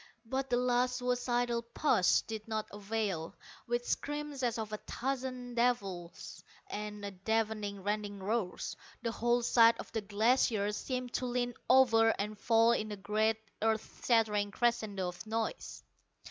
But 0.25 0.49
the 0.49 0.57
last 0.57 0.95
suicidal 0.97 1.61
push 1.61 2.21
did 2.21 2.47
not 2.47 2.65
avail. 2.71 3.35
With 3.67 3.87
screams 3.87 4.41
as 4.41 4.57
of 4.57 4.73
a 4.73 4.77
thousand 4.77 5.53
devils 5.53 6.43
and 6.71 7.23
deafening 7.23 7.83
rending 7.83 8.17
roars, 8.17 8.75
the 9.03 9.11
whole 9.11 9.43
side 9.43 9.77
of 9.77 9.91
the 9.91 10.01
Glacier 10.01 10.71
seemed 10.71 11.13
to 11.13 11.27
lean 11.27 11.53
over 11.69 12.09
and 12.17 12.35
fall 12.35 12.71
in 12.71 12.91
a 12.91 12.97
great 12.97 13.37
earth 13.61 14.03
shattering 14.03 14.49
crescendo 14.49 15.07
of 15.09 15.27
noise. 15.27 15.83